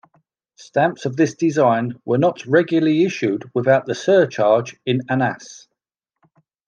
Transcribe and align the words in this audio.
Stamps 0.55 1.05
of 1.05 1.15
this 1.15 1.35
design 1.35 1.93
were 2.05 2.17
not 2.17 2.43
regularly 2.47 3.03
issued 3.05 3.47
without 3.53 3.85
the 3.85 3.93
surcharge 3.93 4.75
in 4.83 5.01
annas. 5.07 5.67